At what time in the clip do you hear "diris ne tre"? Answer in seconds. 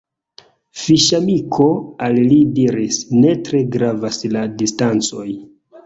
2.57-3.65